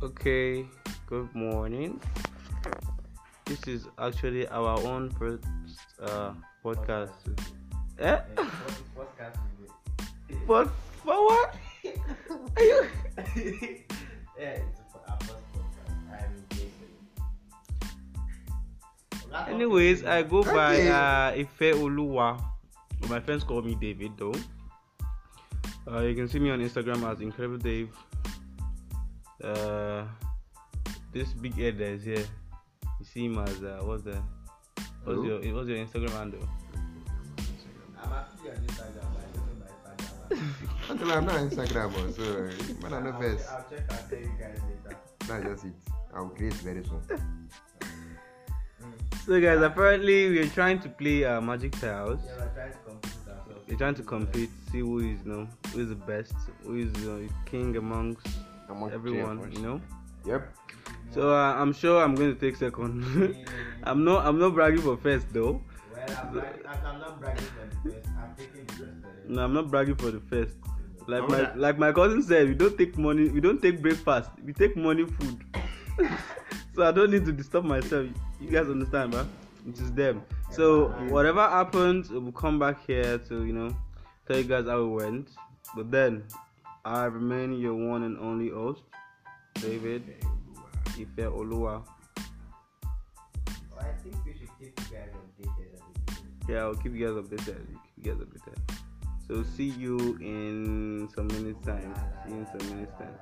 Okay, 0.00 0.66
good 1.06 1.34
morning. 1.34 2.00
This 3.48 3.64
is 3.66 3.86
actually 3.98 4.46
our 4.48 4.76
own 4.84 5.08
first 5.16 5.44
uh, 6.02 6.32
podcast. 6.62 7.16
Eh? 7.98 8.20
What? 10.44 10.68
For 11.02 11.16
what? 11.16 11.56
Are 12.56 12.62
you? 12.62 12.86
yeah, 14.36 14.60
it's 14.60 14.80
a, 14.92 15.00
our 15.08 15.16
first 15.24 15.48
podcast. 15.56 15.96
I'm 16.12 16.44
Jason. 16.52 16.92
Wrap 19.32 19.48
Anyways, 19.48 20.04
I 20.04 20.22
go 20.22 20.42
by 20.44 20.76
Okay. 20.76 20.90
uh, 20.92 21.40
Ife 21.40 21.72
Oluwa. 21.80 22.36
My 23.08 23.20
friends 23.20 23.44
call 23.44 23.62
me 23.62 23.74
David 23.80 24.12
though. 24.18 24.36
Uh, 25.90 26.02
you 26.04 26.14
can 26.14 26.28
see 26.28 26.38
me 26.38 26.50
on 26.50 26.60
Instagram 26.60 27.00
as 27.10 27.22
Incredible 27.22 27.56
Dave. 27.56 27.88
Uh, 29.42 30.04
this 31.12 31.32
big 31.32 31.54
head 31.56 31.80
is 31.80 32.04
here, 32.04 32.26
you 32.98 33.06
see 33.06 33.26
him 33.26 33.38
as 33.38 33.62
uh, 33.62 33.80
what's 33.82 34.02
the 34.02 34.16
what's 35.04 35.18
Who? 35.18 35.26
your 35.26 35.54
what's 35.54 35.68
your 35.68 35.78
Instagram 35.78 36.10
handle? 36.10 36.48
I'm 38.02 38.12
actually 38.12 38.50
on 38.50 38.56
Instagram, 38.56 39.08
but 39.14 39.22
I 39.22 39.30
don't 39.36 39.58
know 39.58 39.66
Instagram. 40.36 40.90
Until 40.90 41.12
I'm 41.12 41.26
not 41.26 41.36
Instagram, 41.36 41.92
oh, 41.96 42.10
so 42.10 42.22
man, 42.82 42.94
I 42.94 43.00
know 43.02 43.10
I'll. 43.10 43.22
I'll 43.22 43.66
check. 43.70 43.84
I'll 43.90 44.08
tell 44.08 44.18
you 44.18 44.32
guys 44.38 44.60
later. 44.68 44.96
That's 45.26 45.44
just 45.44 45.64
it. 45.66 45.72
I'll 46.14 46.28
create 46.28 46.54
very 46.54 46.84
soon. 46.84 47.02
So 49.26 49.40
guys, 49.40 49.60
apparently 49.60 50.30
we 50.30 50.38
are 50.38 50.48
trying 50.48 50.78
to 50.80 50.88
play 50.88 51.24
uh, 51.24 51.40
Magic 51.40 51.72
Tiles. 51.72 52.20
Yeah, 52.24 52.46
we're 52.46 52.54
trying 52.54 52.72
to 52.72 52.78
compete 52.84 53.12
ourselves. 53.28 53.68
We're 53.68 53.76
trying 53.76 53.94
to 53.94 54.02
compete, 54.02 54.50
see 54.72 54.78
who 54.80 54.98
is 55.00 55.18
you 55.24 55.32
know 55.32 55.48
who 55.72 55.80
is 55.80 55.88
the 55.90 55.94
best, 55.94 56.34
who 56.62 56.76
is 56.76 56.92
uh, 57.06 57.28
king 57.44 57.76
amongst 57.76 58.26
Among 58.68 58.92
everyone, 58.92 59.50
you 59.52 59.62
know. 59.62 59.80
Yep. 60.26 60.54
So 61.10 61.34
uh, 61.34 61.54
I'm 61.54 61.72
sure 61.72 62.02
I'm 62.02 62.14
going 62.14 62.34
to 62.34 62.40
take 62.40 62.56
second. 62.56 63.46
I'm 63.84 64.04
not 64.04 64.26
I'm 64.26 64.38
not 64.38 64.54
bragging 64.54 64.82
for 64.82 64.96
first 64.96 65.26
though. 65.32 65.62
Well, 65.92 66.18
I'm, 66.22 66.32
brag- 66.32 66.66
I'm 66.68 66.86
I'm 66.86 67.00
not 67.00 67.20
bragging 67.20 67.44
for 67.44 67.66
the 67.66 67.90
first. 67.90 68.08
I'm 68.08 68.34
taking 68.36 68.66
first. 68.66 69.28
No, 69.28 69.44
I'm 69.44 69.54
not 69.54 69.70
bragging 69.70 69.96
for 69.96 70.10
the 70.10 70.20
first. 70.20 70.56
Like 71.06 71.26
my 71.28 71.40
yeah. 71.40 71.52
like 71.56 71.78
my 71.78 71.92
cousin 71.92 72.22
said, 72.22 72.48
we 72.48 72.54
don't 72.54 72.76
take 72.76 72.98
money, 72.98 73.30
we 73.30 73.40
don't 73.40 73.62
take 73.62 73.80
breakfast, 73.80 74.30
we 74.44 74.52
take 74.52 74.76
money 74.76 75.06
food. 75.06 75.42
so 76.74 76.86
I 76.86 76.92
don't 76.92 77.10
need 77.10 77.24
to 77.24 77.32
disturb 77.32 77.64
myself. 77.64 78.06
You 78.40 78.50
guys 78.50 78.66
understand, 78.68 79.14
man? 79.14 79.28
It 79.66 79.74
is 79.74 79.80
just 79.80 79.96
them. 79.96 80.22
So 80.50 80.88
whatever 81.08 81.40
happens, 81.40 82.10
we'll 82.10 82.32
come 82.32 82.58
back 82.58 82.86
here 82.86 83.16
to 83.16 83.44
you 83.44 83.54
know 83.54 83.74
tell 84.26 84.36
you 84.36 84.44
guys 84.44 84.66
how 84.66 84.82
it 84.82 84.88
went. 84.88 85.30
But 85.74 85.90
then 85.90 86.24
I 86.84 87.04
remain 87.04 87.54
your 87.54 87.74
one 87.74 88.02
and 88.02 88.18
only 88.18 88.50
host, 88.50 88.82
David 89.54 90.04
Ife 90.98 91.30
Oluwa. 91.30 91.82
Well, 93.70 93.78
I 93.78 93.92
think 94.02 94.16
we 94.26 94.32
should 94.32 94.50
keep 94.58 94.74
you 94.80 94.96
guys 94.96 95.14
updated 95.14 95.74
at 95.74 95.82
the 95.86 96.12
beginning. 96.12 96.34
Yeah, 96.48 96.62
I'll 96.62 96.74
keep 96.74 96.92
you 96.94 97.06
guys 97.06 97.16
updated. 97.22 97.66
Keep 97.94 98.06
you 98.06 98.12
guys 98.12 98.20
updated. 98.20 98.58
So 99.28 99.44
see 99.56 99.68
you 99.68 100.18
in 100.20 101.08
some 101.14 101.28
minutes 101.28 101.64
time. 101.64 101.94
See 102.24 102.32
you 102.32 102.38
in 102.38 102.46
some 102.46 102.68
minutes 102.74 102.92
time. 102.98 103.14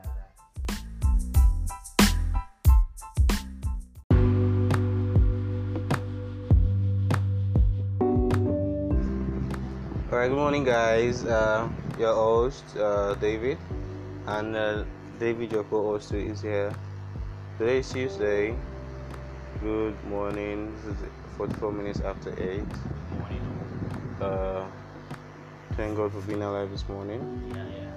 Alright, 10.11 10.31
good 10.31 10.39
morning, 10.39 10.65
guys. 10.65 11.25
Uh, 11.27 11.69
your 11.99 12.15
host, 12.15 12.65
uh, 12.79 13.15
David, 13.17 13.59
and 14.27 14.57
uh, 14.57 14.85
David, 15.19 15.53
your 15.53 15.65
co-host, 15.65 16.13
is 16.15 16.41
here. 16.41 16.73
Today 17.59 17.79
is 17.79 17.91
Tuesday. 17.91 18.55
Good 19.63 20.05
morning. 20.05 20.77
This 20.77 20.93
is 20.93 21.09
44 21.39 21.73
minutes 21.73 22.01
after 22.01 22.29
8. 22.39 22.61
Uh, 24.21 24.67
thank 25.73 25.97
God 25.97 26.13
for 26.13 26.21
being 26.21 26.43
alive 26.43 26.71
this 26.71 26.87
morning. 26.87 27.23
Yeah, 27.55 27.65
yeah. 27.65 27.91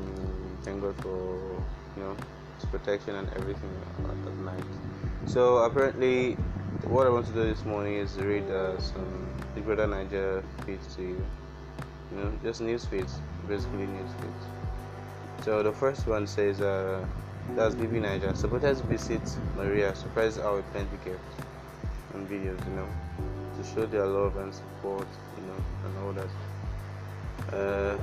Mm, 0.00 0.64
thank 0.64 0.80
God 0.80 0.96
for 1.02 1.62
you 1.94 2.02
know 2.04 2.16
His 2.58 2.64
protection 2.70 3.16
and 3.16 3.28
everything 3.34 3.68
at, 4.04 4.28
at 4.28 4.38
night. 4.38 4.64
So 5.26 5.58
apparently, 5.58 6.32
what 6.88 7.06
I 7.06 7.10
want 7.10 7.26
to 7.26 7.32
do 7.34 7.44
this 7.44 7.66
morning 7.66 7.96
is 7.96 8.16
read 8.16 8.48
uh, 8.48 8.80
some 8.80 9.28
Big 9.54 9.66
Brother 9.66 9.86
Naija 9.86 10.42
feeds 10.64 10.96
to 10.96 11.02
you. 11.02 11.26
You 12.12 12.16
know, 12.16 12.32
just 12.42 12.62
news 12.62 12.86
feeds, 12.86 13.18
basically 13.46 13.84
news 13.84 14.10
feeds. 14.22 15.44
So 15.44 15.62
the 15.62 15.72
first 15.72 16.06
one 16.06 16.26
says, 16.26 16.62
uh, 16.62 17.04
"That's 17.50 17.74
BB 17.74 18.00
Naija. 18.00 18.36
Supporters 18.36 18.80
visit 18.80 19.22
Maria. 19.56 19.94
Surprise 19.94 20.38
our 20.38 20.62
plenty 20.62 20.96
gift 21.04 21.20
on 22.14 22.26
videos. 22.26 22.60
You 22.66 22.76
know, 22.76 22.88
to 23.56 23.64
show 23.74 23.86
their 23.86 24.06
love 24.06 24.36
and 24.36 24.52
support. 24.54 25.06
You 25.36 25.42
know, 25.46 25.56
and 25.84 25.98
all 25.98 26.12
that." 26.12 26.30
Uh, 27.52 27.96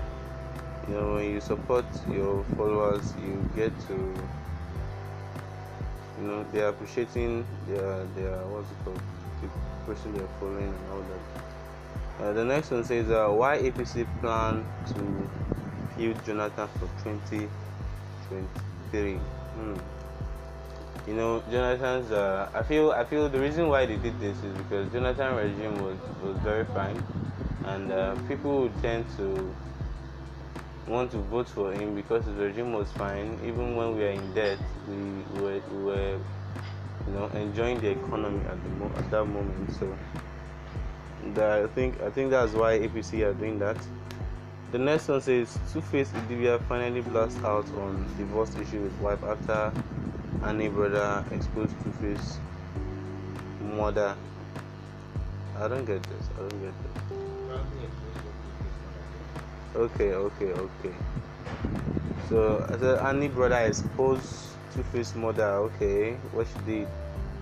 you 0.87 0.93
know 0.95 1.15
when 1.15 1.33
you 1.33 1.39
support 1.39 1.85
your 2.09 2.43
followers 2.57 3.13
you 3.23 3.49
get 3.55 3.71
to 3.87 3.93
you 6.19 6.27
know 6.27 6.43
they're 6.51 6.69
appreciating 6.69 7.45
their 7.67 8.05
their 8.15 8.35
what's 8.47 8.69
it 8.71 8.77
called 8.83 8.99
the 9.41 9.49
person 9.85 10.13
they're 10.13 10.27
following 10.39 10.67
and 10.67 10.91
all 10.91 11.01
that 11.01 12.25
uh, 12.25 12.33
the 12.33 12.43
next 12.43 12.71
one 12.71 12.83
says 12.83 13.09
uh, 13.09 13.27
why 13.29 13.57
apc 13.57 14.05
plan 14.21 14.65
to 14.87 15.29
field 15.95 16.17
jonathan 16.25 16.67
for 16.79 16.87
2023 18.91 19.13
hmm. 19.13 21.09
you 21.09 21.15
know 21.15 21.41
jonathan's 21.51 22.11
uh, 22.11 22.49
i 22.53 22.61
feel 22.63 22.91
i 22.91 23.03
feel 23.03 23.29
the 23.29 23.39
reason 23.39 23.67
why 23.67 23.85
they 23.85 23.97
did 23.97 24.19
this 24.19 24.37
is 24.43 24.53
because 24.57 24.91
jonathan 24.91 25.35
regime 25.35 25.81
was 25.83 25.97
was 26.23 26.37
very 26.43 26.65
fine 26.65 27.03
and 27.65 27.91
uh, 27.91 28.15
people 28.27 28.61
would 28.61 28.81
tend 28.81 29.05
to 29.17 29.53
want 30.87 31.11
to 31.11 31.17
vote 31.17 31.47
for 31.47 31.71
him 31.71 31.95
because 31.95 32.25
his 32.25 32.35
regime 32.35 32.73
was 32.73 32.91
fine. 32.93 33.39
Even 33.45 33.75
when 33.75 33.95
we 33.95 34.03
are 34.03 34.09
in 34.09 34.33
debt, 34.33 34.59
we, 34.87 34.95
we, 34.95 35.41
were, 35.41 35.61
we 35.71 35.83
were, 35.83 36.19
you 37.07 37.13
know, 37.13 37.27
enjoying 37.35 37.79
the 37.79 37.89
economy 37.89 38.45
at 38.47 38.61
the 38.63 38.69
mo- 38.69 38.91
at 38.97 39.11
that 39.11 39.25
moment. 39.25 39.71
So, 39.79 39.97
that 41.35 41.63
I 41.63 41.67
think 41.67 42.01
I 42.01 42.09
think 42.09 42.31
that's 42.31 42.53
why 42.53 42.79
APC 42.79 43.23
are 43.23 43.33
doing 43.33 43.59
that. 43.59 43.77
The 44.71 44.77
next 44.77 45.09
one 45.09 45.19
says 45.19 45.59
Two-Face 45.73 46.11
Idibia 46.11 46.61
finally 46.69 47.01
blast 47.01 47.37
out 47.43 47.67
on 47.75 48.05
divorce 48.17 48.55
issue 48.55 48.81
with 48.81 48.97
wife 49.01 49.21
after 49.21 49.71
Annie 50.43 50.69
brother 50.69 51.25
exposed 51.31 51.75
Two-Face 51.83 52.39
mother. 53.75 54.15
I 55.59 55.67
don't 55.67 55.83
get 55.83 56.01
this. 56.03 56.29
I 56.35 56.39
don't 56.39 56.61
get 56.61 56.73
this. 56.83 56.91
Okay, 59.75 60.13
okay, 60.13 60.51
okay. 60.53 60.95
So 62.29 62.65
said 62.79 62.99
Annie 62.99 63.27
brother 63.27 63.57
exposed 63.57 64.55
Two 64.73 64.83
Face 64.83 65.13
mother. 65.15 65.49
Okay, 65.67 66.13
what 66.31 66.47
she 66.47 66.59
did, 66.65 66.87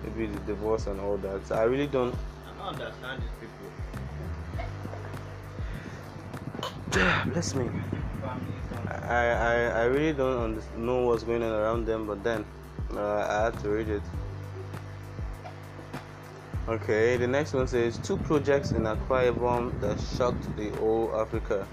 maybe 0.03 0.25
the 0.33 0.39
divorce 0.41 0.87
and 0.87 0.99
all 0.99 1.17
that. 1.17 1.45
So 1.45 1.55
I 1.55 1.63
really 1.63 1.87
don't. 1.87 2.13
I 2.13 2.57
don't 2.57 2.73
understand 2.73 3.21
these 3.21 3.29
people. 3.39 3.71
Bless 6.99 7.55
me. 7.55 7.69
I 9.07 9.25
I, 9.25 9.55
I 9.67 9.83
really 9.85 10.11
don't 10.11 10.59
know 10.77 11.03
what's 11.05 11.23
going 11.23 11.43
on 11.43 11.51
around 11.51 11.85
them, 11.85 12.05
but 12.05 12.23
then 12.25 12.43
uh, 12.93 13.25
I 13.29 13.43
had 13.45 13.59
to 13.59 13.69
read 13.69 13.87
it. 13.87 14.01
Okay, 16.67 17.15
the 17.15 17.27
next 17.27 17.53
one 17.53 17.67
says 17.67 17.97
two 17.99 18.17
projects 18.17 18.71
in 18.71 18.83
Akwa 18.83 19.31
Ibom 19.31 19.79
that 19.79 19.97
shocked 20.17 20.43
the 20.57 20.69
whole 20.71 21.15
Africa. 21.15 21.65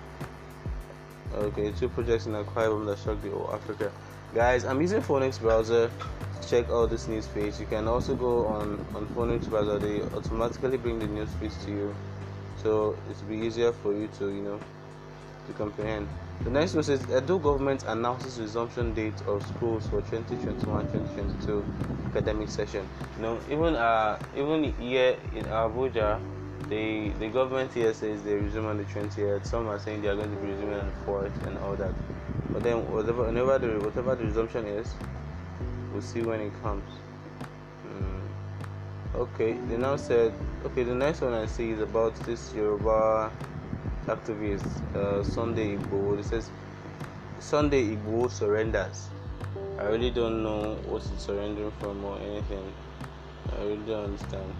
Okay, 1.34 1.72
two 1.72 1.88
projects 1.88 2.26
in 2.26 2.32
Akwa 2.32 2.68
Ibom 2.68 2.86
that 2.86 2.98
shocked 3.00 3.22
the 3.22 3.30
whole 3.30 3.50
Africa. 3.52 3.90
Guys, 4.32 4.64
I'm 4.64 4.80
using 4.80 5.02
Phoenix 5.02 5.38
browser 5.38 5.90
to 6.40 6.48
check 6.48 6.70
all 6.70 6.86
this 6.86 7.08
news 7.08 7.26
feeds. 7.26 7.58
You 7.58 7.66
can 7.66 7.88
also 7.88 8.14
go 8.14 8.46
on 8.46 8.78
on 8.94 9.08
Phoenix 9.08 9.46
browser; 9.46 9.80
they 9.80 10.02
automatically 10.16 10.76
bring 10.76 11.00
the 11.00 11.08
news 11.08 11.30
feeds 11.40 11.56
to 11.64 11.70
you, 11.72 11.96
so 12.62 12.96
it'll 13.10 13.26
be 13.26 13.44
easier 13.44 13.72
for 13.72 13.92
you 13.92 14.08
to 14.18 14.26
you 14.30 14.42
know 14.42 14.60
to 15.46 15.52
comprehend. 15.52 16.08
The 16.44 16.50
next 16.50 16.74
one 16.74 16.84
says 16.84 17.00
Edo 17.10 17.38
government 17.38 17.84
announces 17.86 18.38
resumption 18.38 18.92
date 18.94 19.20
of 19.26 19.46
schools 19.46 19.86
for 19.88 20.02
2021-2022 20.02 21.64
academic 22.14 22.48
session. 22.48 22.86
Know, 23.20 23.38
even 23.50 23.74
uh, 23.74 24.18
even 24.36 24.72
here 24.78 25.16
in 25.34 25.44
Abuja, 25.46 26.20
the 26.68 27.08
the 27.18 27.28
government 27.28 27.72
here 27.72 27.92
says 27.94 28.22
they 28.22 28.34
resume 28.34 28.66
on 28.66 28.76
the 28.78 28.84
20th. 28.84 29.46
Some 29.46 29.66
are 29.68 29.78
saying 29.78 30.02
they 30.02 30.08
are 30.08 30.16
going 30.16 30.30
to 30.30 30.36
be 30.40 30.52
resuming 30.52 30.78
on 30.80 30.86
the 30.86 31.10
4th 31.10 31.46
and 31.46 31.58
all 31.58 31.74
that. 31.76 31.92
But 32.50 32.62
then 32.62 32.90
whatever 32.92 33.24
whenever 33.24 33.58
the 33.58 33.78
whatever 33.80 34.14
the 34.14 34.24
resumption 34.24 34.66
is, 34.66 34.88
we'll 35.92 36.02
see 36.02 36.22
when 36.22 36.40
it 36.40 36.52
comes. 36.62 36.84
Mm. 37.88 38.20
Okay, 39.14 39.52
they 39.68 39.76
now 39.76 39.96
said 39.96 40.32
okay. 40.64 40.82
The 40.84 40.94
next 40.94 41.20
one 41.22 41.34
I 41.34 41.46
see 41.46 41.70
is 41.70 41.80
about 41.80 42.14
this 42.26 42.52
Yoruba 42.54 43.30
activist 44.06 44.66
uh, 44.94 45.22
Sunday 45.22 45.76
Igboho. 45.76 46.22
Says 46.24 46.50
Sunday 47.40 47.96
Igboho 47.96 48.30
surrenders. 48.30 49.08
I 49.78 49.84
really 49.84 50.10
don't 50.10 50.42
know 50.42 50.74
what 50.86 51.02
surrendering 51.18 51.72
from 51.80 52.04
or 52.04 52.18
anything. 52.18 52.72
I 53.52 53.62
really 53.62 53.86
don't 53.86 54.04
understand. 54.04 54.52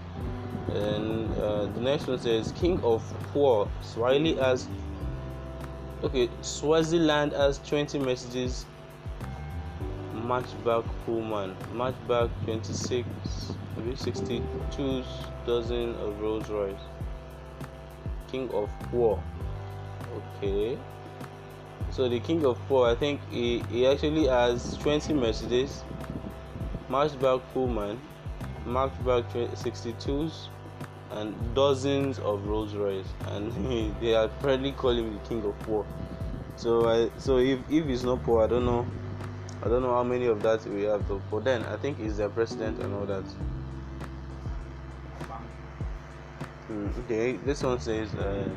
And 0.69 1.35
uh, 1.39 1.67
the 1.67 1.81
next 1.81 2.07
one 2.07 2.19
says 2.19 2.53
King 2.53 2.81
of 2.83 3.03
Poor. 3.33 3.69
Swahili 3.83 4.35
has 4.35 4.69
okay. 6.03 6.29
Swaziland 6.43 7.33
has 7.33 7.59
20 7.67 7.99
messages. 8.01 8.67
Maybach 10.15 10.85
Pullman. 11.05 11.55
Maybach 11.73 12.31
26, 12.45 13.07
maybe 13.77 13.95
62 13.97 15.05
dozen 15.47 15.95
of 15.97 16.21
Rolls 16.21 16.49
Royce. 16.51 16.75
King 18.29 18.51
of 18.51 18.69
Poor. 18.91 19.23
Okay. 20.15 20.79
So 21.91 22.09
the 22.09 22.21
King 22.21 22.45
of 22.45 22.59
Four, 22.69 22.89
I 22.89 22.95
think 22.95 23.21
he, 23.31 23.61
he 23.71 23.87
actually 23.87 24.27
has 24.27 24.77
20 24.79 25.15
Mercedes, 25.15 25.83
Maybach 26.91 27.43
Pullman, 27.55 28.01
Maybach 28.67 29.25
62s, 29.33 30.49
and 31.13 31.55
dozens 31.55 32.19
of 32.19 32.47
Rolls 32.47 32.75
Royce, 32.75 33.07
and 33.29 33.95
they 34.01 34.15
are 34.15 34.29
proudly 34.29 34.73
calling 34.73 35.07
him 35.07 35.15
the 35.15 35.29
King 35.29 35.45
of 35.45 35.59
Poor. 35.61 35.87
So 36.57 36.89
I, 36.89 37.11
so 37.19 37.39
if 37.39 37.61
if 37.71 37.87
he's 37.87 38.05
not 38.05 38.23
poor, 38.23 38.43
I 38.43 38.47
don't 38.47 38.65
know, 38.65 38.87
I 39.63 39.69
don't 39.69 39.83
know 39.83 39.93
how 39.93 40.03
many 40.03 40.27
of 40.27 40.43
that 40.43 40.65
we 40.67 40.83
have 40.85 41.07
though. 41.07 41.23
But 41.31 41.45
then 41.45 41.63
I 41.67 41.77
think 41.77 41.99
he's 41.99 42.17
the 42.17 42.31
president 42.31 42.81
and 42.81 42.95
all 42.95 43.05
that. 43.05 43.25
Hmm, 46.67 46.89
okay, 47.05 47.33
this 47.45 47.63
one 47.63 47.79
says. 47.79 48.13
Uh, 48.15 48.49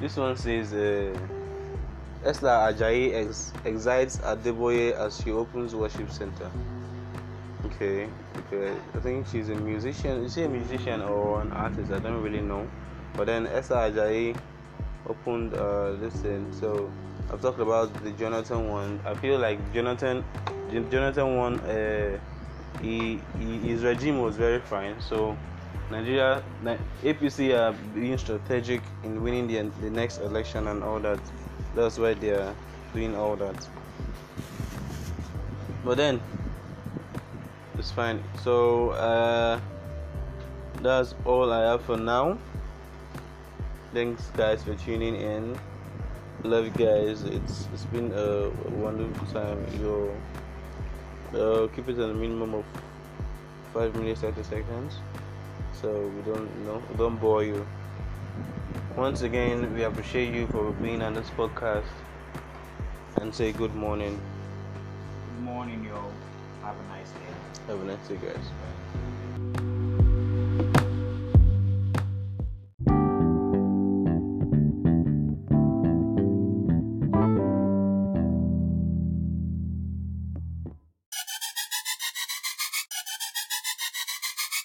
this 0.00 0.16
one 0.16 0.36
says 0.36 0.72
uh, 0.72 1.16
Esla 2.24 2.72
Ajayi 2.72 3.14
ex- 3.14 3.52
excites 3.64 4.18
Adeboye 4.18 4.92
as 4.92 5.20
she 5.22 5.30
opens 5.30 5.74
worship 5.74 6.10
center. 6.10 6.50
Okay, 7.66 8.08
okay. 8.36 8.74
I 8.94 8.98
think 9.00 9.26
she's 9.26 9.48
a 9.48 9.54
musician. 9.54 10.24
Is 10.24 10.34
she 10.34 10.42
a 10.44 10.48
musician 10.48 11.02
or 11.02 11.42
an 11.42 11.52
artist? 11.52 11.92
I 11.92 11.98
don't 11.98 12.22
really 12.22 12.40
know. 12.40 12.66
But 13.14 13.26
then 13.26 13.46
Esla 13.46 13.92
Ajayi 13.92 14.36
opened 15.06 15.54
uh, 15.54 15.92
this 15.92 16.14
thing. 16.14 16.50
So 16.52 16.90
I've 17.32 17.40
talked 17.40 17.60
about 17.60 17.92
the 18.02 18.10
Jonathan 18.12 18.68
one. 18.68 19.00
I 19.04 19.14
feel 19.14 19.38
like 19.38 19.58
Jonathan, 19.74 20.24
Jonathan 20.90 21.36
one. 21.36 21.60
Uh, 21.60 22.18
he, 22.80 23.20
he, 23.38 23.58
his 23.58 23.82
regime 23.82 24.20
was 24.20 24.36
very 24.36 24.60
fine. 24.60 25.00
So 25.00 25.36
Nigeria, 25.90 26.42
APC 27.02 27.52
are 27.58 27.72
being 27.94 28.16
strategic 28.16 28.80
in 29.02 29.22
winning 29.22 29.48
the, 29.48 29.68
the 29.80 29.90
next 29.90 30.18
election 30.18 30.68
and 30.68 30.84
all 30.84 31.00
that. 31.00 31.18
That's 31.74 31.98
why 31.98 32.14
they 32.14 32.30
are 32.30 32.54
doing 32.94 33.16
all 33.16 33.34
that. 33.36 33.68
But 35.84 35.96
then, 35.96 36.20
it's 37.76 37.90
fine. 37.90 38.22
So, 38.42 38.90
uh, 38.90 39.58
that's 40.80 41.14
all 41.24 41.52
I 41.52 41.62
have 41.70 41.82
for 41.82 41.96
now. 41.96 42.38
Thanks, 43.92 44.30
guys, 44.36 44.62
for 44.62 44.74
tuning 44.76 45.16
in. 45.16 45.58
Love 46.44 46.64
you 46.66 46.70
guys. 46.70 47.22
It's 47.24 47.68
it's 47.74 47.84
been 47.86 48.12
a 48.14 48.48
wonderful 48.70 49.26
time. 49.26 49.58
You 49.78 50.14
uh, 51.34 51.66
keep 51.74 51.88
it 51.88 51.98
at 51.98 52.08
a 52.08 52.14
minimum 52.14 52.54
of 52.54 52.64
five 53.74 53.94
minutes, 53.94 54.22
thirty 54.22 54.42
seconds 54.44 54.96
so 55.80 56.12
we 56.16 56.22
don't 56.22 56.48
you 56.58 56.64
know 56.64 56.82
don't 56.96 57.16
bore 57.20 57.42
you. 57.44 57.66
Once 58.96 59.22
again, 59.22 59.72
we 59.74 59.84
appreciate 59.84 60.34
you 60.34 60.46
for 60.48 60.72
being 60.82 61.00
on 61.00 61.14
this 61.14 61.30
podcast 61.30 61.84
and 63.20 63.34
say 63.34 63.52
good 63.52 63.74
morning. 63.74 64.20
Good 65.26 65.44
morning, 65.44 65.84
y'all. 65.84 66.12
Have 66.62 66.76
a 66.78 66.88
nice 66.88 67.10
day. 67.12 67.32
Have 67.68 67.80
a 67.80 67.84
nice 67.84 68.08
day, 68.08 68.16
guys. 68.16 69.19